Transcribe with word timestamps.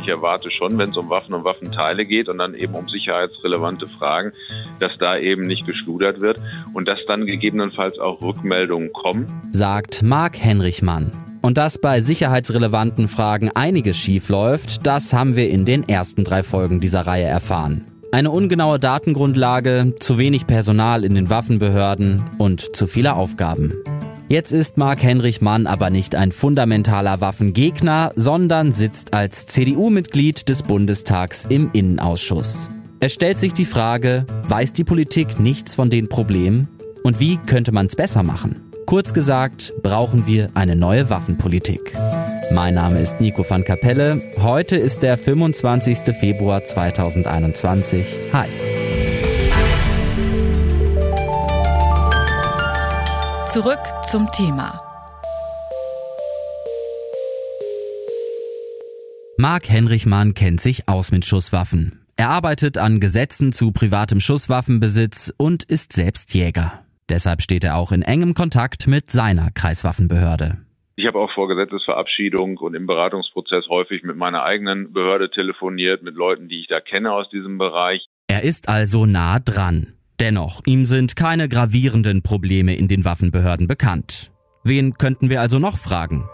Ich 0.00 0.08
erwarte 0.08 0.50
schon, 0.50 0.78
wenn 0.78 0.90
es 0.90 0.96
um 0.96 1.10
Waffen 1.10 1.34
und 1.34 1.44
Waffenteile 1.44 2.04
geht 2.04 2.28
und 2.28 2.38
dann 2.38 2.54
eben 2.54 2.74
um 2.74 2.88
sicherheitsrelevante 2.88 3.88
Fragen, 3.98 4.32
dass 4.80 4.92
da 4.98 5.16
eben 5.16 5.42
nicht 5.42 5.66
geschludert 5.66 6.20
wird 6.20 6.40
und 6.74 6.88
dass 6.88 6.98
dann 7.06 7.26
gegebenenfalls 7.26 7.98
auch 7.98 8.22
Rückmeldungen 8.22 8.92
kommen. 8.92 9.26
Sagt 9.50 10.02
Marc 10.02 10.38
Henrichmann. 10.38 11.10
Und 11.42 11.58
dass 11.58 11.78
bei 11.78 12.00
sicherheitsrelevanten 12.00 13.06
Fragen 13.06 13.50
einiges 13.54 13.98
schiefläuft, 13.98 14.86
das 14.86 15.12
haben 15.12 15.36
wir 15.36 15.50
in 15.50 15.66
den 15.66 15.86
ersten 15.86 16.24
drei 16.24 16.42
Folgen 16.42 16.80
dieser 16.80 17.06
Reihe 17.06 17.26
erfahren. 17.26 17.84
Eine 18.12 18.30
ungenaue 18.30 18.78
Datengrundlage, 18.78 19.94
zu 19.98 20.18
wenig 20.18 20.46
Personal 20.46 21.04
in 21.04 21.14
den 21.14 21.30
Waffenbehörden 21.30 22.22
und 22.38 22.76
zu 22.76 22.86
viele 22.86 23.14
Aufgaben. 23.14 23.74
Jetzt 24.28 24.52
ist 24.52 24.78
Marc-Henrich 24.78 25.42
Mann 25.42 25.66
aber 25.66 25.90
nicht 25.90 26.14
ein 26.14 26.32
fundamentaler 26.32 27.20
Waffengegner, 27.20 28.12
sondern 28.16 28.72
sitzt 28.72 29.12
als 29.12 29.46
CDU-Mitglied 29.46 30.48
des 30.48 30.62
Bundestags 30.62 31.44
im 31.48 31.70
Innenausschuss. 31.74 32.70
Es 33.00 33.12
stellt 33.12 33.38
sich 33.38 33.52
die 33.52 33.66
Frage, 33.66 34.24
weiß 34.48 34.72
die 34.72 34.84
Politik 34.84 35.38
nichts 35.38 35.74
von 35.74 35.90
den 35.90 36.08
Problemen? 36.08 36.68
Und 37.02 37.20
wie 37.20 37.36
könnte 37.36 37.70
man 37.70 37.84
es 37.84 37.96
besser 37.96 38.22
machen? 38.22 38.70
Kurz 38.86 39.12
gesagt, 39.12 39.74
brauchen 39.82 40.26
wir 40.26 40.48
eine 40.54 40.74
neue 40.74 41.10
Waffenpolitik. 41.10 41.94
Mein 42.50 42.74
Name 42.74 43.00
ist 43.00 43.20
Nico 43.20 43.44
van 43.48 43.64
Kapelle. 43.64 44.22
Heute 44.40 44.76
ist 44.76 45.02
der 45.02 45.18
25. 45.18 46.14
Februar 46.18 46.64
2021. 46.64 48.06
Hi. 48.32 48.46
Zurück 53.54 53.78
zum 54.02 54.26
Thema. 54.32 54.82
Marc 59.38 59.68
Henrichmann 59.68 60.34
kennt 60.34 60.60
sich 60.60 60.88
aus 60.88 61.12
mit 61.12 61.24
Schusswaffen. 61.24 62.04
Er 62.16 62.30
arbeitet 62.30 62.78
an 62.78 62.98
Gesetzen 62.98 63.52
zu 63.52 63.70
privatem 63.70 64.18
Schusswaffenbesitz 64.18 65.32
und 65.38 65.62
ist 65.62 65.92
selbst 65.92 66.34
Jäger. 66.34 66.84
Deshalb 67.08 67.42
steht 67.42 67.62
er 67.62 67.76
auch 67.76 67.92
in 67.92 68.02
engem 68.02 68.34
Kontakt 68.34 68.88
mit 68.88 69.10
seiner 69.10 69.52
Kreiswaffenbehörde. 69.52 70.56
Ich 70.96 71.06
habe 71.06 71.20
auch 71.20 71.32
vor 71.32 71.46
Gesetzesverabschiedung 71.46 72.56
und 72.56 72.74
im 72.74 72.88
Beratungsprozess 72.88 73.68
häufig 73.68 74.02
mit 74.02 74.16
meiner 74.16 74.42
eigenen 74.42 74.92
Behörde 74.92 75.30
telefoniert, 75.30 76.02
mit 76.02 76.16
Leuten, 76.16 76.48
die 76.48 76.58
ich 76.58 76.66
da 76.66 76.80
kenne 76.80 77.12
aus 77.12 77.30
diesem 77.30 77.58
Bereich. 77.58 78.04
Er 78.26 78.42
ist 78.42 78.68
also 78.68 79.06
nah 79.06 79.38
dran. 79.38 79.93
Dennoch, 80.20 80.60
ihm 80.66 80.86
sind 80.86 81.16
keine 81.16 81.48
gravierenden 81.48 82.22
Probleme 82.22 82.76
in 82.76 82.88
den 82.88 83.04
Waffenbehörden 83.04 83.66
bekannt. 83.66 84.30
Wen 84.62 84.94
könnten 84.94 85.28
wir 85.28 85.40
also 85.40 85.58
noch 85.58 85.76
fragen? 85.76 86.24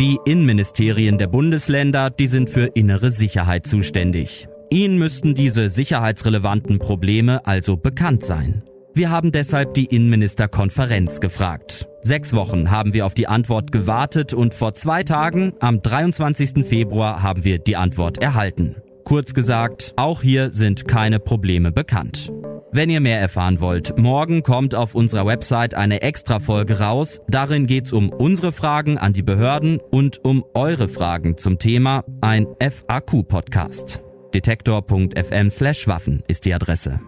Die 0.00 0.18
Innenministerien 0.24 1.18
der 1.18 1.26
Bundesländer, 1.26 2.08
die 2.08 2.28
sind 2.28 2.48
für 2.48 2.66
innere 2.66 3.10
Sicherheit 3.10 3.66
zuständig. 3.66 4.48
Ihnen 4.70 4.96
müssten 4.96 5.34
diese 5.34 5.68
sicherheitsrelevanten 5.68 6.78
Probleme 6.78 7.44
also 7.44 7.76
bekannt 7.76 8.22
sein. 8.22 8.62
Wir 8.94 9.10
haben 9.10 9.32
deshalb 9.32 9.74
die 9.74 9.84
Innenministerkonferenz 9.86 11.20
gefragt. 11.20 11.88
Sechs 12.02 12.32
Wochen 12.32 12.70
haben 12.70 12.92
wir 12.92 13.04
auf 13.06 13.14
die 13.14 13.26
Antwort 13.26 13.72
gewartet 13.72 14.32
und 14.32 14.54
vor 14.54 14.72
zwei 14.74 15.02
Tagen, 15.02 15.52
am 15.60 15.82
23. 15.82 16.66
Februar, 16.66 17.22
haben 17.22 17.44
wir 17.44 17.58
die 17.58 17.76
Antwort 17.76 18.18
erhalten. 18.18 18.76
Kurz 19.04 19.34
gesagt, 19.34 19.92
auch 19.96 20.22
hier 20.22 20.50
sind 20.50 20.86
keine 20.86 21.18
Probleme 21.18 21.72
bekannt. 21.72 22.32
Wenn 22.72 22.88
ihr 22.88 23.00
mehr 23.00 23.18
erfahren 23.18 23.58
wollt, 23.58 23.98
morgen 23.98 24.44
kommt 24.44 24.76
auf 24.76 24.94
unserer 24.94 25.26
Website 25.26 25.74
eine 25.74 26.02
Extra-Folge 26.02 26.78
raus. 26.78 27.20
Darin 27.26 27.66
geht's 27.66 27.92
um 27.92 28.10
unsere 28.10 28.52
Fragen 28.52 28.96
an 28.96 29.12
die 29.12 29.24
Behörden 29.24 29.80
und 29.90 30.24
um 30.24 30.44
eure 30.54 30.88
Fragen 30.88 31.36
zum 31.36 31.58
Thema, 31.58 32.04
ein 32.20 32.46
FAQ-Podcast. 32.60 34.00
Detektor.fm 34.34 35.50
slash 35.50 35.88
Waffen 35.88 36.22
ist 36.28 36.44
die 36.44 36.54
Adresse. 36.54 37.00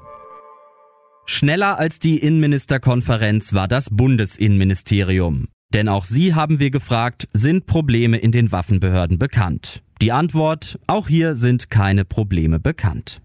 Schneller 1.27 1.79
als 1.79 2.01
die 2.01 2.19
Innenministerkonferenz 2.19 3.55
war 3.55 3.69
das 3.69 3.89
Bundesinnenministerium. 3.89 5.47
Denn 5.73 5.89
auch 5.89 6.05
sie 6.05 6.35
haben 6.35 6.59
wir 6.59 6.73
gefragt, 6.73 7.29
sind 7.33 7.67
Probleme 7.67 8.19
in 8.19 8.33
den 8.33 8.51
Waffenbehörden 8.51 9.21
bekannt? 9.21 9.85
Die 10.03 10.11
Antwort, 10.11 10.81
auch 10.89 11.07
hier 11.07 11.37
sind 11.37 11.71
keine 11.71 12.05
Probleme 12.05 12.59
bekannt. 12.59 13.23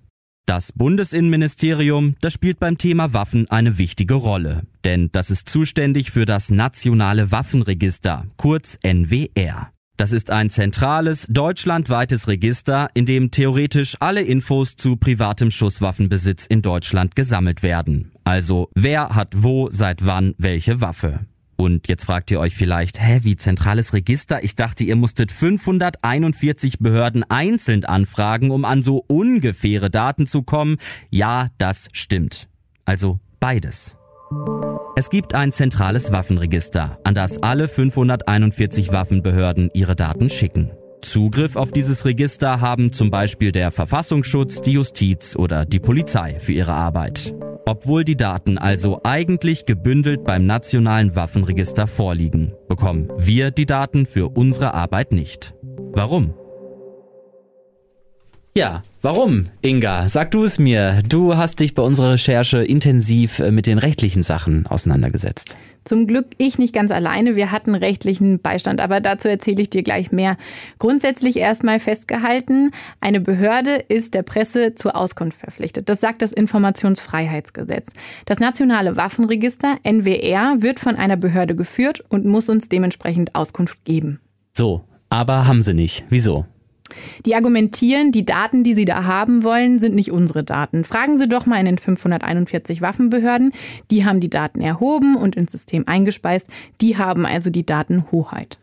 Das 0.48 0.72
Bundesinnenministerium, 0.72 2.16
das 2.22 2.32
spielt 2.32 2.58
beim 2.58 2.78
Thema 2.78 3.12
Waffen 3.12 3.50
eine 3.50 3.78
wichtige 3.78 4.14
Rolle, 4.14 4.64
denn 4.86 5.10
das 5.12 5.30
ist 5.30 5.50
zuständig 5.50 6.10
für 6.10 6.26
das 6.26 6.52
Nationale 6.52 7.34
Waffenregister, 7.34 8.26
kurz 8.38 8.80
NWR. 8.82 9.74
Das 9.98 10.14
ist 10.14 10.32
ein 10.32 10.50
zentrales, 10.50 11.28
deutschlandweites 11.30 12.30
Register, 12.30 12.88
in 12.94 13.06
dem 13.06 13.30
theoretisch 13.30 13.98
alle 14.00 14.22
Infos 14.22 14.78
zu 14.78 14.96
privatem 14.96 15.52
Schusswaffenbesitz 15.52 16.46
in 16.46 16.62
Deutschland 16.62 17.18
gesammelt 17.18 17.62
werden. 17.62 18.14
Also 18.24 18.70
wer 18.74 19.10
hat 19.10 19.34
wo 19.36 19.68
seit 19.70 20.06
wann 20.06 20.34
welche 20.38 20.80
Waffe. 20.80 21.26
Und 21.58 21.88
jetzt 21.88 22.06
fragt 22.06 22.30
ihr 22.32 22.40
euch 22.40 22.56
vielleicht, 22.56 23.02
hä, 23.02 23.22
wie 23.24 23.36
zentrales 23.36 23.94
Register? 23.94 24.44
Ich 24.44 24.56
dachte, 24.56 24.84
ihr 24.84 24.96
musstet 24.96 25.32
541 25.32 26.80
Behörden 26.80 27.24
einzeln 27.30 27.84
anfragen, 27.84 28.52
um 28.52 28.64
an 28.64 28.84
so 28.84 29.04
ungefähre 29.08 29.90
Daten 29.90 30.28
zu 30.28 30.44
kommen. 30.44 30.78
Ja, 31.10 31.50
das 31.58 31.90
stimmt. 31.92 32.48
Also 32.86 33.20
beides. 33.40 33.98
Es 34.96 35.10
gibt 35.10 35.34
ein 35.34 35.52
zentrales 35.52 36.12
Waffenregister, 36.12 37.00
an 37.04 37.16
das 37.16 37.42
alle 37.42 37.68
541 37.68 38.92
Waffenbehörden 38.92 39.70
ihre 39.74 39.96
Daten 39.96 40.30
schicken. 40.30 40.72
Zugriff 41.02 41.56
auf 41.56 41.72
dieses 41.72 42.06
Register 42.06 42.62
haben 42.62 42.92
zum 42.92 43.10
Beispiel 43.10 43.52
der 43.52 43.72
Verfassungsschutz, 43.72 44.62
die 44.62 44.74
Justiz 44.74 45.36
oder 45.36 45.66
die 45.66 45.80
Polizei 45.80 46.40
für 46.40 46.54
ihre 46.54 46.74
Arbeit. 46.74 47.34
Obwohl 47.68 48.06
die 48.06 48.16
Daten 48.16 48.58
also 48.58 49.02
eigentlich 49.04 49.66
gebündelt 49.66 50.24
beim 50.24 50.46
nationalen 50.46 51.18
Waffenregister 51.18 51.86
vorliegen, 51.86 52.54
bekommen 52.70 53.12
wir 53.18 53.52
die 53.52 53.66
Daten 53.66 54.06
für 54.06 54.30
unsere 54.30 54.74
Arbeit 54.74 55.12
nicht. 55.12 55.54
Warum? 55.92 56.34
Ja, 58.58 58.82
warum, 59.04 59.50
Inga? 59.62 60.10
Sag 60.10 60.32
du 60.32 60.44
es 60.44 60.58
mir. 60.58 61.04
Du 61.08 61.38
hast 61.38 61.60
dich 61.60 61.76
bei 61.76 61.84
unserer 61.84 62.14
Recherche 62.14 62.64
intensiv 62.64 63.38
äh, 63.38 63.52
mit 63.52 63.68
den 63.68 63.78
rechtlichen 63.78 64.24
Sachen 64.24 64.66
auseinandergesetzt. 64.66 65.56
Zum 65.84 66.08
Glück 66.08 66.26
ich 66.40 66.58
nicht 66.58 66.74
ganz 66.74 66.92
alleine. 66.92 67.36
Wir 67.36 67.52
hatten 67.52 67.76
rechtlichen 67.76 68.42
Beistand, 68.42 68.82
aber 68.82 69.00
dazu 69.00 69.28
erzähle 69.28 69.62
ich 69.62 69.70
dir 69.70 69.84
gleich 69.84 70.12
mehr. 70.12 70.38
Grundsätzlich 70.80 71.38
erstmal 71.38 71.78
festgehalten, 71.78 72.72
eine 73.00 73.22
Behörde 73.22 73.76
ist 73.90 74.16
der 74.16 74.24
Presse 74.24 74.74
zur 74.74 74.96
Auskunft 74.96 75.40
verpflichtet. 75.40 75.88
Das 75.88 76.02
sagt 76.02 76.24
das 76.24 76.34
Informationsfreiheitsgesetz. 76.34 77.90
Das 78.26 78.40
Nationale 78.40 78.98
Waffenregister, 78.98 79.78
NWR, 79.84 80.64
wird 80.64 80.80
von 80.80 80.96
einer 80.96 81.16
Behörde 81.16 81.56
geführt 81.56 82.04
und 82.10 82.26
muss 82.26 82.50
uns 82.50 82.70
dementsprechend 82.70 83.36
Auskunft 83.36 83.86
geben. 83.86 84.20
So, 84.52 84.84
aber 85.12 85.46
haben 85.46 85.62
sie 85.62 85.76
nicht. 85.76 86.06
Wieso? 86.10 86.48
Die 87.26 87.36
argumentieren, 87.36 88.12
die 88.12 88.26
Daten, 88.26 88.64
die 88.64 88.74
sie 88.74 88.86
da 88.86 89.04
haben 89.06 89.44
wollen, 89.44 89.80
sind 89.80 89.96
nicht 89.96 90.12
unsere 90.12 90.44
Daten. 90.44 90.84
Fragen 90.84 91.18
Sie 91.18 91.28
doch 91.28 91.46
mal 91.46 91.60
in 91.60 91.66
den 91.66 91.78
541 91.78 92.82
Waffenbehörden. 92.82 93.52
Die 93.92 94.06
haben 94.06 94.20
die 94.20 94.30
Daten 94.30 94.62
erhoben 94.62 95.16
und 95.16 95.36
ins 95.36 95.52
System 95.52 95.88
eingespeist. 95.88 96.48
Die 96.82 96.98
haben 96.98 97.26
also 97.26 97.50
die 97.50 97.66
Datenhoheit. 97.66 98.58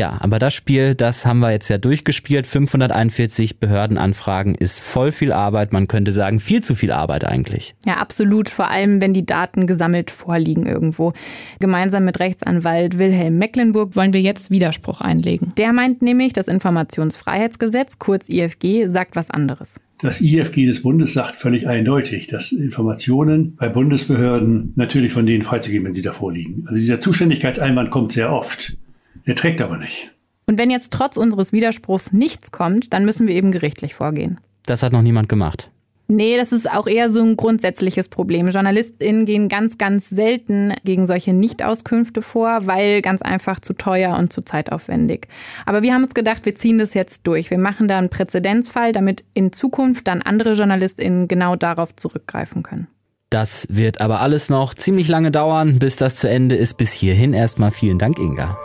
Ja, 0.00 0.16
aber 0.18 0.38
das 0.38 0.54
Spiel, 0.54 0.94
das 0.94 1.26
haben 1.26 1.40
wir 1.40 1.50
jetzt 1.50 1.68
ja 1.68 1.76
durchgespielt. 1.76 2.46
541 2.46 3.58
Behördenanfragen 3.58 4.54
ist 4.54 4.80
voll 4.80 5.12
viel 5.12 5.30
Arbeit. 5.30 5.74
Man 5.74 5.88
könnte 5.88 6.10
sagen, 6.12 6.40
viel 6.40 6.62
zu 6.62 6.74
viel 6.74 6.90
Arbeit 6.90 7.26
eigentlich. 7.26 7.74
Ja, 7.84 7.98
absolut. 7.98 8.48
Vor 8.48 8.70
allem, 8.70 9.02
wenn 9.02 9.12
die 9.12 9.26
Daten 9.26 9.66
gesammelt 9.66 10.10
vorliegen 10.10 10.64
irgendwo. 10.64 11.12
Gemeinsam 11.58 12.06
mit 12.06 12.18
Rechtsanwalt 12.18 12.96
Wilhelm 12.96 13.36
Mecklenburg 13.36 13.94
wollen 13.94 14.14
wir 14.14 14.22
jetzt 14.22 14.50
Widerspruch 14.50 15.02
einlegen. 15.02 15.52
Der 15.58 15.74
meint 15.74 16.00
nämlich, 16.00 16.32
das 16.32 16.48
Informationsfreiheitsgesetz, 16.48 17.98
kurz 17.98 18.30
IFG, 18.30 18.86
sagt 18.86 19.16
was 19.16 19.30
anderes. 19.30 19.80
Das 20.00 20.22
IFG 20.22 20.64
des 20.64 20.80
Bundes 20.80 21.12
sagt 21.12 21.36
völlig 21.36 21.68
eindeutig, 21.68 22.26
dass 22.26 22.52
Informationen 22.52 23.54
bei 23.56 23.68
Bundesbehörden 23.68 24.72
natürlich 24.76 25.12
von 25.12 25.26
denen 25.26 25.42
freizugeben, 25.42 25.88
wenn 25.88 25.92
sie 25.92 26.00
da 26.00 26.12
vorliegen. 26.12 26.64
Also 26.68 26.80
dieser 26.80 27.00
Zuständigkeitseinwand 27.00 27.90
kommt 27.90 28.12
sehr 28.12 28.32
oft. 28.32 28.78
Er 29.24 29.34
trägt 29.34 29.60
aber 29.60 29.76
nicht. 29.76 30.12
Und 30.46 30.58
wenn 30.58 30.70
jetzt 30.70 30.92
trotz 30.92 31.16
unseres 31.16 31.52
Widerspruchs 31.52 32.12
nichts 32.12 32.50
kommt, 32.50 32.92
dann 32.92 33.04
müssen 33.04 33.28
wir 33.28 33.34
eben 33.34 33.52
gerichtlich 33.52 33.94
vorgehen. 33.94 34.40
Das 34.66 34.82
hat 34.82 34.92
noch 34.92 35.02
niemand 35.02 35.28
gemacht. 35.28 35.70
Nee, 36.10 36.36
das 36.36 36.50
ist 36.50 36.68
auch 36.68 36.88
eher 36.88 37.08
so 37.12 37.22
ein 37.22 37.36
grundsätzliches 37.36 38.08
Problem. 38.08 38.48
JournalistInnen 38.48 39.26
gehen 39.26 39.48
ganz, 39.48 39.78
ganz 39.78 40.10
selten 40.10 40.74
gegen 40.82 41.06
solche 41.06 41.32
Nichtauskünfte 41.32 42.20
vor, 42.20 42.66
weil 42.66 43.00
ganz 43.00 43.22
einfach 43.22 43.60
zu 43.60 43.74
teuer 43.74 44.18
und 44.18 44.32
zu 44.32 44.42
zeitaufwendig. 44.42 45.28
Aber 45.66 45.82
wir 45.82 45.94
haben 45.94 46.02
uns 46.02 46.14
gedacht, 46.14 46.46
wir 46.46 46.56
ziehen 46.56 46.80
das 46.80 46.94
jetzt 46.94 47.28
durch. 47.28 47.50
Wir 47.50 47.58
machen 47.58 47.86
da 47.86 47.98
einen 47.98 48.10
Präzedenzfall, 48.10 48.90
damit 48.90 49.22
in 49.34 49.52
Zukunft 49.52 50.08
dann 50.08 50.20
andere 50.20 50.54
JournalistInnen 50.54 51.28
genau 51.28 51.54
darauf 51.54 51.94
zurückgreifen 51.94 52.64
können. 52.64 52.88
Das 53.30 53.68
wird 53.70 54.00
aber 54.00 54.20
alles 54.20 54.50
noch 54.50 54.74
ziemlich 54.74 55.06
lange 55.06 55.30
dauern, 55.30 55.78
bis 55.78 55.94
das 55.94 56.16
zu 56.16 56.28
Ende 56.28 56.56
ist. 56.56 56.76
Bis 56.76 56.92
hierhin 56.92 57.34
erstmal 57.34 57.70
vielen 57.70 58.00
Dank, 58.00 58.18
Inga. 58.18 58.58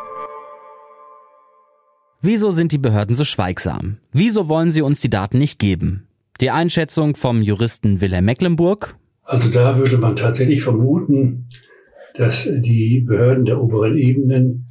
Wieso 2.28 2.50
sind 2.50 2.72
die 2.72 2.80
Behörden 2.80 3.14
so 3.14 3.24
schweigsam? 3.24 4.00
Wieso 4.12 4.50
wollen 4.50 4.72
sie 4.72 4.82
uns 4.82 5.00
die 5.00 5.12
Daten 5.12 5.38
nicht 5.38 5.60
geben? 5.60 6.08
Die 6.42 6.50
Einschätzung 6.50 7.16
vom 7.16 7.44
Juristen 7.44 8.02
Wilhelm 8.02 8.26
Mecklenburg? 8.26 8.96
Also 9.22 9.52
da 9.52 9.78
würde 9.78 10.00
man 10.00 10.16
tatsächlich 10.16 10.64
vermuten, 10.64 11.46
dass 12.16 12.50
die 12.52 13.06
Behörden 13.08 13.46
der 13.46 13.62
oberen 13.62 13.96
Ebenen 13.96 14.66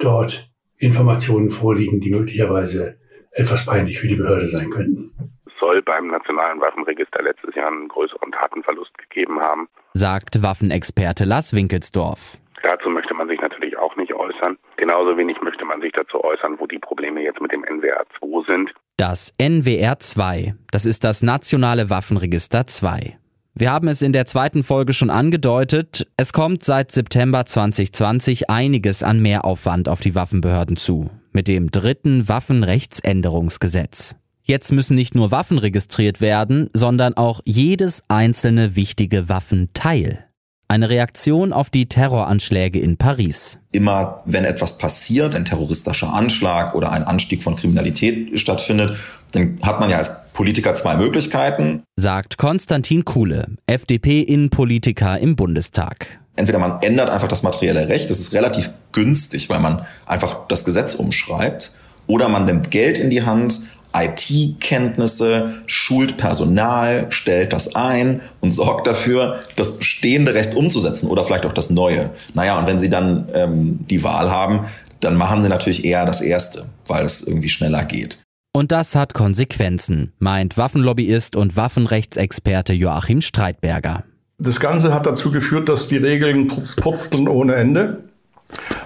dort 0.00 0.50
Informationen 0.78 1.50
vorliegen, 1.50 2.00
die 2.00 2.10
möglicherweise 2.10 2.96
etwas 3.30 3.66
peinlich 3.66 4.00
für 4.00 4.08
die 4.08 4.16
Behörde 4.16 4.48
sein 4.48 4.70
könnten. 4.70 5.12
Es 5.46 5.52
soll 5.60 5.82
beim 5.82 6.08
Nationalen 6.08 6.60
Waffenregister 6.60 7.22
letztes 7.22 7.54
Jahr 7.54 7.68
einen 7.68 7.86
größeren 7.86 8.32
Datenverlust 8.32 8.98
gegeben 8.98 9.38
haben, 9.38 9.68
sagt 9.94 10.42
Waffenexperte 10.42 11.24
Lars 11.24 11.54
Winkelsdorf. 11.54 12.40
Dazu 12.64 12.90
möchte 12.90 13.14
man 13.14 13.28
sich 13.28 13.40
natürlich 13.40 13.78
auch 13.78 13.94
nicht 13.94 14.12
äußern. 14.12 14.58
Genauso 14.86 15.18
wenig 15.18 15.36
möchte 15.42 15.64
man 15.64 15.80
sich 15.80 15.90
dazu 15.90 16.22
äußern, 16.22 16.60
wo 16.60 16.68
die 16.68 16.78
Probleme 16.78 17.20
jetzt 17.20 17.40
mit 17.40 17.50
dem 17.50 17.64
NWR 17.64 18.06
2 18.20 18.46
sind. 18.46 18.70
Das 18.96 19.34
NWR 19.36 19.98
2, 19.98 20.54
das 20.70 20.86
ist 20.86 21.02
das 21.02 21.24
Nationale 21.24 21.90
Waffenregister 21.90 22.68
2. 22.68 23.18
Wir 23.54 23.72
haben 23.72 23.88
es 23.88 24.00
in 24.00 24.12
der 24.12 24.26
zweiten 24.26 24.62
Folge 24.62 24.92
schon 24.92 25.10
angedeutet, 25.10 26.06
es 26.16 26.32
kommt 26.32 26.62
seit 26.62 26.92
September 26.92 27.44
2020 27.44 28.48
einiges 28.48 29.02
an 29.02 29.20
Mehraufwand 29.20 29.88
auf 29.88 29.98
die 29.98 30.14
Waffenbehörden 30.14 30.76
zu, 30.76 31.10
mit 31.32 31.48
dem 31.48 31.72
dritten 31.72 32.28
Waffenrechtsänderungsgesetz. 32.28 34.14
Jetzt 34.44 34.70
müssen 34.70 34.94
nicht 34.94 35.16
nur 35.16 35.32
Waffen 35.32 35.58
registriert 35.58 36.20
werden, 36.20 36.70
sondern 36.72 37.16
auch 37.16 37.40
jedes 37.44 38.04
einzelne 38.08 38.76
wichtige 38.76 39.28
Waffenteil. 39.28 40.25
Eine 40.68 40.88
Reaktion 40.88 41.52
auf 41.52 41.70
die 41.70 41.88
Terroranschläge 41.88 42.80
in 42.80 42.96
Paris. 42.96 43.60
Immer 43.70 44.22
wenn 44.24 44.44
etwas 44.44 44.78
passiert, 44.78 45.36
ein 45.36 45.44
terroristischer 45.44 46.12
Anschlag 46.12 46.74
oder 46.74 46.90
ein 46.90 47.04
Anstieg 47.04 47.44
von 47.44 47.54
Kriminalität 47.54 48.38
stattfindet, 48.40 48.96
dann 49.30 49.60
hat 49.62 49.78
man 49.78 49.90
ja 49.90 49.98
als 49.98 50.32
Politiker 50.32 50.74
zwei 50.74 50.96
Möglichkeiten. 50.96 51.84
Sagt 51.94 52.36
Konstantin 52.36 53.04
Kuhle, 53.04 53.46
FDP-Innenpolitiker 53.66 55.20
im 55.20 55.36
Bundestag. 55.36 56.18
Entweder 56.34 56.58
man 56.58 56.82
ändert 56.82 57.10
einfach 57.10 57.28
das 57.28 57.44
materielle 57.44 57.88
Recht, 57.88 58.10
das 58.10 58.18
ist 58.18 58.34
relativ 58.34 58.70
günstig, 58.90 59.48
weil 59.48 59.60
man 59.60 59.86
einfach 60.04 60.48
das 60.48 60.64
Gesetz 60.64 60.94
umschreibt, 60.94 61.72
oder 62.08 62.28
man 62.28 62.44
nimmt 62.44 62.70
Geld 62.70 62.98
in 62.98 63.10
die 63.10 63.22
Hand, 63.22 63.60
IT-Kenntnisse, 64.04 65.62
schult 65.66 66.16
Personal, 66.16 67.06
stellt 67.10 67.52
das 67.52 67.74
ein 67.74 68.20
und 68.40 68.50
sorgt 68.50 68.86
dafür, 68.86 69.40
das 69.56 69.78
bestehende 69.78 70.34
Recht 70.34 70.54
umzusetzen 70.54 71.08
oder 71.08 71.24
vielleicht 71.24 71.46
auch 71.46 71.52
das 71.52 71.70
neue. 71.70 72.10
Naja, 72.34 72.58
und 72.58 72.66
wenn 72.66 72.78
Sie 72.78 72.90
dann 72.90 73.28
ähm, 73.34 73.78
die 73.88 74.02
Wahl 74.02 74.30
haben, 74.30 74.66
dann 75.00 75.16
machen 75.16 75.42
Sie 75.42 75.48
natürlich 75.48 75.84
eher 75.84 76.04
das 76.04 76.20
Erste, 76.20 76.66
weil 76.86 77.04
es 77.04 77.26
irgendwie 77.26 77.48
schneller 77.48 77.84
geht. 77.84 78.18
Und 78.52 78.72
das 78.72 78.94
hat 78.94 79.12
Konsequenzen, 79.12 80.14
meint 80.18 80.56
Waffenlobbyist 80.56 81.36
und 81.36 81.56
Waffenrechtsexperte 81.56 82.72
Joachim 82.72 83.20
Streitberger. 83.20 84.04
Das 84.38 84.60
Ganze 84.60 84.94
hat 84.94 85.06
dazu 85.06 85.30
geführt, 85.30 85.68
dass 85.68 85.88
die 85.88 85.96
Regeln 85.96 86.48
purzteln 86.76 87.28
ohne 87.28 87.54
Ende 87.54 88.04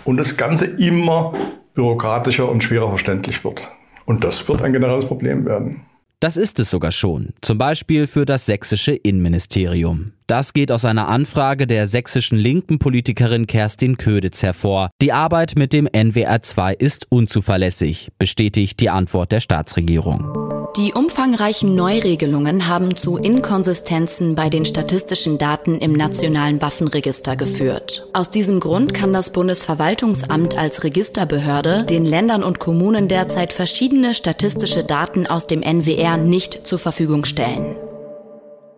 und 0.05 0.17
das 0.17 0.37
Ganze 0.37 0.67
immer 0.67 1.35
bürokratischer 1.75 2.49
und 2.49 2.63
schwerer 2.63 2.89
verständlich 2.89 3.45
wird. 3.45 3.71
Und 4.07 4.25
das 4.25 4.49
wird 4.49 4.63
ein 4.63 4.73
generelles 4.73 5.07
Problem 5.07 5.45
werden. 5.45 5.83
Das 6.21 6.37
ist 6.37 6.61
es 6.61 6.69
sogar 6.69 6.93
schon, 6.93 7.31
zum 7.41 7.57
Beispiel 7.57 8.07
für 8.07 8.27
das 8.27 8.45
sächsische 8.45 8.93
Innenministerium. 8.93 10.13
Das 10.31 10.53
geht 10.53 10.71
aus 10.71 10.85
einer 10.85 11.09
Anfrage 11.09 11.67
der 11.67 11.89
sächsischen 11.89 12.39
linken 12.39 12.79
Politikerin 12.79 13.49
Kerstin 13.49 13.97
Köditz 13.97 14.45
hervor. 14.45 14.91
Die 15.03 15.13
Arbeit 15.13 15.55
mit 15.57 15.73
dem 15.73 15.89
NWR 15.93 16.41
2 16.41 16.75
ist 16.75 17.09
unzuverlässig, 17.09 18.13
bestätigt 18.17 18.79
die 18.79 18.91
Antwort 18.91 19.33
der 19.33 19.41
Staatsregierung. 19.41 20.69
Die 20.77 20.93
umfangreichen 20.93 21.75
Neuregelungen 21.75 22.69
haben 22.69 22.95
zu 22.95 23.17
Inkonsistenzen 23.17 24.37
bei 24.37 24.51
den 24.51 24.65
statistischen 24.65 25.37
Daten 25.37 25.79
im 25.79 25.95
nationalen 25.95 26.63
Waffenregister 26.63 27.35
geführt. 27.35 28.07
Aus 28.13 28.31
diesem 28.31 28.61
Grund 28.61 28.95
kann 28.95 29.13
das 29.13 29.33
Bundesverwaltungsamt 29.33 30.57
als 30.57 30.85
Registerbehörde 30.85 31.87
den 31.87 32.05
Ländern 32.05 32.45
und 32.45 32.61
Kommunen 32.61 33.09
derzeit 33.09 33.53
verschiedene 33.53 34.15
statistische 34.15 34.85
Daten 34.85 35.27
aus 35.27 35.49
dem 35.49 35.63
NWR 35.63 36.19
nicht 36.19 36.69
zur 36.69 36.79
Verfügung 36.79 37.25
stellen. 37.25 37.75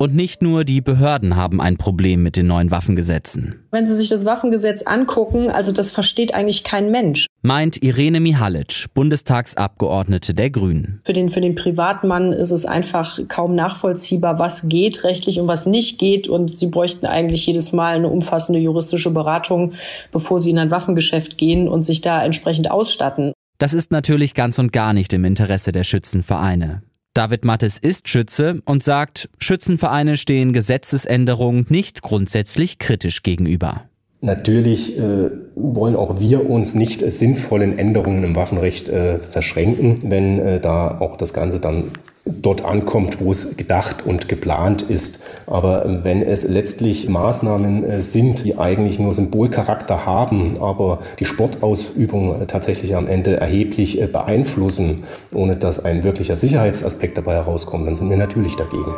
Und 0.02 0.16
nicht 0.16 0.42
nur 0.42 0.64
die 0.64 0.80
Behörden 0.80 1.36
haben 1.36 1.60
ein 1.60 1.76
Problem 1.76 2.24
mit 2.24 2.36
den 2.36 2.48
neuen 2.48 2.72
Waffengesetzen. 2.72 3.60
Wenn 3.70 3.86
Sie 3.86 3.94
sich 3.94 4.08
das 4.08 4.24
Waffengesetz 4.24 4.82
angucken, 4.82 5.48
also 5.48 5.70
das 5.70 5.90
versteht 5.90 6.34
eigentlich 6.34 6.64
kein 6.64 6.90
Mensch. 6.90 7.28
Meint 7.42 7.80
Irene 7.84 8.18
Mihalic, 8.18 8.86
Bundestagsabgeordnete 8.94 10.34
der 10.34 10.50
Grünen. 10.50 11.00
Für 11.04 11.12
den, 11.12 11.28
für 11.28 11.40
den 11.40 11.54
Privatmann 11.54 12.32
ist 12.32 12.50
es 12.50 12.66
einfach 12.66 13.20
kaum 13.28 13.54
nachvollziehbar, 13.54 14.40
was 14.40 14.68
geht 14.68 15.04
rechtlich 15.04 15.38
und 15.38 15.46
was 15.46 15.66
nicht 15.66 16.00
geht. 16.00 16.26
Und 16.26 16.50
Sie 16.50 16.66
bräuchten 16.66 17.06
eigentlich 17.06 17.46
jedes 17.46 17.70
Mal 17.70 17.94
eine 17.94 18.08
umfassende 18.08 18.58
juristische 18.58 19.12
Beratung, 19.12 19.74
bevor 20.10 20.40
Sie 20.40 20.50
in 20.50 20.58
ein 20.58 20.72
Waffengeschäft 20.72 21.38
gehen 21.38 21.68
und 21.68 21.84
sich 21.84 22.00
da 22.00 22.24
entsprechend 22.24 22.72
ausstatten. 22.72 23.34
Das 23.58 23.72
ist 23.72 23.92
natürlich 23.92 24.34
ganz 24.34 24.58
und 24.58 24.72
gar 24.72 24.94
nicht 24.94 25.12
im 25.12 25.24
Interesse 25.24 25.70
der 25.70 25.84
Schützenvereine. 25.84 26.82
David 27.14 27.44
Mattes 27.44 27.78
ist 27.78 28.08
Schütze 28.08 28.62
und 28.64 28.82
sagt, 28.82 29.28
Schützenvereine 29.38 30.16
stehen 30.16 30.52
Gesetzesänderungen 30.52 31.66
nicht 31.68 32.02
grundsätzlich 32.02 32.78
kritisch 32.78 33.22
gegenüber. 33.22 33.82
Natürlich 34.22 34.98
äh, 34.98 35.30
wollen 35.56 35.96
auch 35.96 36.20
wir 36.20 36.48
uns 36.48 36.74
nicht 36.74 37.00
sinnvollen 37.00 37.76
Änderungen 37.76 38.22
im 38.22 38.36
Waffenrecht 38.36 38.88
äh, 38.88 39.18
verschränken, 39.18 39.98
wenn 40.04 40.38
äh, 40.38 40.60
da 40.60 41.00
auch 41.00 41.16
das 41.16 41.34
Ganze 41.34 41.58
dann 41.58 41.90
dort 42.24 42.64
ankommt, 42.64 43.20
wo 43.20 43.30
es 43.30 43.56
gedacht 43.56 44.06
und 44.06 44.28
geplant 44.28 44.82
ist. 44.82 45.20
Aber 45.46 46.04
wenn 46.04 46.22
es 46.22 46.44
letztlich 46.44 47.08
Maßnahmen 47.08 47.84
äh, 47.84 48.00
sind, 48.00 48.44
die 48.44 48.58
eigentlich 48.58 48.98
nur 48.98 49.12
Symbolcharakter 49.12 50.06
haben, 50.06 50.58
aber 50.60 51.00
die 51.18 51.24
Sportausübung 51.24 52.46
tatsächlich 52.46 52.94
am 52.94 53.08
Ende 53.08 53.40
erheblich 53.40 54.00
äh, 54.00 54.06
beeinflussen, 54.06 55.04
ohne 55.32 55.56
dass 55.56 55.84
ein 55.84 56.04
wirklicher 56.04 56.36
Sicherheitsaspekt 56.36 57.18
dabei 57.18 57.34
herauskommt, 57.34 57.86
dann 57.86 57.94
sind 57.94 58.08
wir 58.08 58.16
natürlich 58.16 58.56
dagegen. 58.56 58.94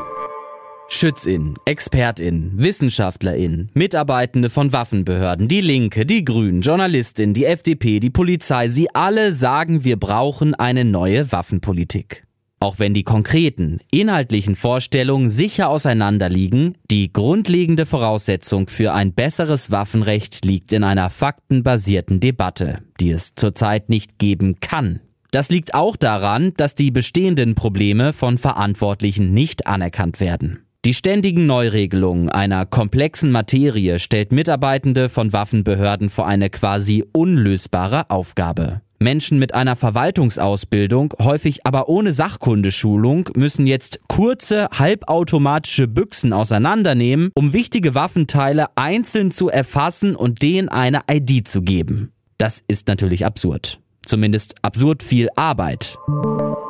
Schützin, 0.87 1.57
Expertin, 1.65 2.53
Wissenschaftlerin, 2.57 3.71
Mitarbeitende 3.73 4.51
von 4.51 4.73
Waffenbehörden, 4.75 5.49
die 5.49 5.63
Linke, 5.63 6.05
die 6.05 6.25
Grünen, 6.25 6.61
Journalistin, 6.61 7.33
die 7.33 7.47
FDP, 7.47 8.01
die 8.01 8.11
Polizei, 8.11 8.69
sie 8.69 8.95
alle 8.95 9.33
sagen, 9.33 9.83
wir 9.83 9.99
brauchen 9.99 10.55
eine 10.55 10.85
neue 10.85 11.33
Waffenpolitik. 11.33 12.25
Auch 12.65 12.79
wenn 12.79 12.95
die 12.95 13.03
konkreten, 13.03 13.81
inhaltlichen 13.91 14.57
Vorstellungen 14.57 15.29
sicher 15.29 15.69
auseinanderliegen, 15.69 16.79
die 16.91 17.13
grundlegende 17.13 17.85
Voraussetzung 17.85 18.71
für 18.71 18.95
ein 18.95 19.13
besseres 19.13 19.71
Waffenrecht 19.71 20.47
liegt 20.47 20.73
in 20.73 20.83
einer 20.83 21.11
faktenbasierten 21.11 22.21
Debatte, 22.21 22.79
die 23.01 23.11
es 23.11 23.35
zurzeit 23.35 23.91
nicht 23.91 24.19
geben 24.19 24.61
kann. 24.61 25.01
Das 25.31 25.51
liegt 25.51 25.75
auch 25.75 25.97
daran, 25.97 26.55
dass 26.57 26.75
die 26.75 26.91
bestehenden 26.91 27.55
Probleme 27.55 28.15
von 28.15 28.39
Verantwortlichen 28.39 29.35
nicht 29.35 29.67
anerkannt 29.67 30.19
werden. 30.19 30.65
Die 30.87 30.95
ständigen 30.95 31.45
Neuregelungen 31.45 32.31
einer 32.31 32.65
komplexen 32.65 33.31
Materie 33.31 33.99
stellt 33.99 34.33
Mitarbeitende 34.33 35.11
von 35.11 35.35
Waffenbehörden 35.35 36.09
vor 36.09 36.27
eine 36.27 36.49
quasi 36.49 37.05
unlösbare 37.13 38.09
Aufgabe. 38.09 38.81
Menschen 38.99 39.39
mit 39.39 39.55
einer 39.55 39.77
Verwaltungsausbildung, 39.77 41.15
häufig 41.21 41.67
aber 41.67 41.89
ohne 41.89 42.13
Sachkundeschulung, 42.13 43.29
müssen 43.37 43.67
jetzt 43.67 44.01
kurze, 44.09 44.69
halbautomatische 44.73 45.89
Büchsen 45.89 46.33
auseinandernehmen, 46.33 47.31
um 47.35 47.53
wichtige 47.53 47.95
Waffenteile 47.95 48.67
einzeln 48.77 49.31
zu 49.31 49.49
erfassen 49.49 50.17
und 50.17 50.43
denen 50.43 50.69
eine 50.69 51.03
ID 51.11 51.47
zu 51.47 51.63
geben. 51.63 52.13
Das 52.39 52.63
ist 52.67 52.89
natürlich 52.89 53.25
absurd. 53.25 53.81
Zumindest 54.05 54.55
absurd 54.63 55.03
viel 55.03 55.29
Arbeit. 55.37 55.97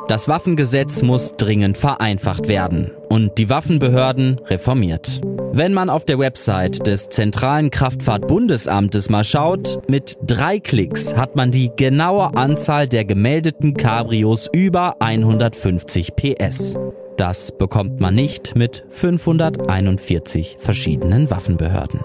Das 0.07 0.27
Waffengesetz 0.27 1.01
muss 1.01 1.35
dringend 1.35 1.77
vereinfacht 1.77 2.47
werden 2.47 2.91
und 3.09 3.37
die 3.37 3.49
Waffenbehörden 3.49 4.39
reformiert. 4.45 5.21
Wenn 5.57 5.71
man 5.71 5.89
auf 5.89 6.03
der 6.03 6.19
Website 6.19 6.85
des 6.85 7.07
Zentralen 7.07 7.71
Kraftfahrtbundesamtes 7.71 9.09
mal 9.09 9.23
schaut, 9.23 9.79
mit 9.87 10.17
drei 10.21 10.59
Klicks 10.59 11.15
hat 11.15 11.37
man 11.37 11.49
die 11.49 11.71
genaue 11.73 12.35
Anzahl 12.35 12.89
der 12.89 13.05
gemeldeten 13.05 13.73
Cabrios 13.73 14.49
über 14.51 14.97
150 14.99 16.17
PS. 16.17 16.77
Das 17.15 17.57
bekommt 17.57 18.01
man 18.01 18.15
nicht 18.15 18.57
mit 18.57 18.83
541 18.89 20.57
verschiedenen 20.59 21.29
Waffenbehörden. 21.29 22.01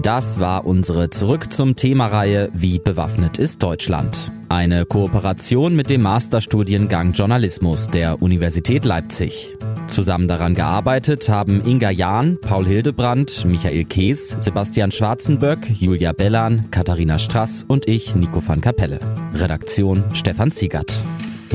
Das 0.00 0.40
war 0.40 0.64
unsere 0.64 1.10
Zurück 1.10 1.52
zum 1.52 1.76
Thema-Reihe 1.76 2.48
Wie 2.54 2.78
bewaffnet 2.78 3.38
ist 3.38 3.62
Deutschland? 3.62 4.32
Eine 4.48 4.86
Kooperation 4.86 5.76
mit 5.76 5.90
dem 5.90 6.02
Masterstudiengang 6.02 7.12
Journalismus 7.12 7.88
der 7.88 8.22
Universität 8.22 8.86
Leipzig. 8.86 9.56
Zusammen 9.86 10.28
daran 10.28 10.54
gearbeitet 10.54 11.28
haben 11.28 11.60
Inga 11.66 11.90
Jahn, 11.90 12.38
Paul 12.40 12.66
Hildebrandt, 12.66 13.44
Michael 13.44 13.84
Kees, 13.84 14.36
Sebastian 14.40 14.90
Schwarzenböck, 14.90 15.68
Julia 15.78 16.12
Bellan, 16.12 16.70
Katharina 16.70 17.18
Strass 17.18 17.64
und 17.68 17.86
ich, 17.86 18.14
Nico 18.14 18.42
van 18.46 18.62
Kapelle. 18.62 18.98
Redaktion 19.34 20.04
Stefan 20.14 20.50
Ziegert. 20.50 21.04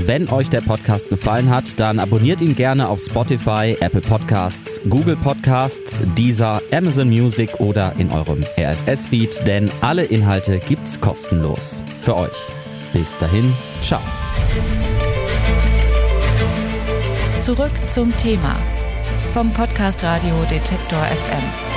Wenn 0.06 0.30
euch 0.30 0.50
der 0.50 0.62
Podcast 0.62 1.10
gefallen 1.10 1.50
hat, 1.50 1.80
dann 1.80 2.00
abonniert 2.00 2.40
ihn 2.42 2.56
gerne 2.56 2.88
auf 2.88 3.00
Spotify, 3.00 3.76
Apple 3.80 4.02
Podcasts, 4.02 4.80
Google 4.88 5.16
Podcasts, 5.16 6.04
Deezer, 6.16 6.62
Amazon 6.72 7.10
Music 7.10 7.60
oder 7.60 7.94
in 7.98 8.12
eurem 8.12 8.46
RSS-Feed, 8.58 9.48
denn 9.48 9.72
alle 9.82 10.04
Inhalte 10.04 10.60
gibt's 10.60 11.02
kostenlos. 11.02 11.84
Für 12.00 12.16
euch. 12.16 12.38
Bis 12.94 13.18
dahin, 13.18 13.54
ciao. 13.82 14.02
Zurück 17.40 17.72
zum 17.88 18.16
Thema 18.18 18.56
vom 19.34 19.52
Podcast 19.52 20.04
Radio 20.04 20.36
Detektor 20.50 21.00
FM. 21.00 21.77